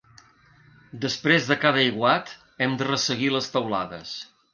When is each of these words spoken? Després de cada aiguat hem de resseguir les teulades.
Després 1.03 1.49
de 1.51 1.57
cada 1.65 1.79
aiguat 1.81 2.31
hem 2.67 2.73
de 2.79 2.87
resseguir 2.89 3.29
les 3.37 3.51
teulades. 3.57 4.15